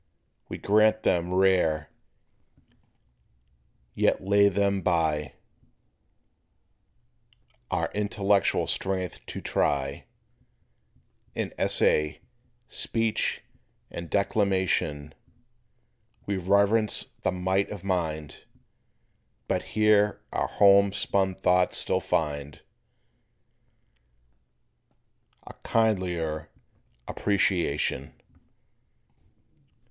[0.49, 1.91] We grant them rare,
[3.93, 5.35] yet lay them by
[7.69, 10.05] Our intellectual strength to try
[11.35, 12.21] In essay,
[12.67, 13.43] speech,
[13.91, 15.13] or declamation;
[16.25, 18.45] We reverence the might of mind,
[19.47, 22.59] But here our home spun thoughts still find
[25.45, 26.49] A kindlier
[27.07, 28.19] appreciation.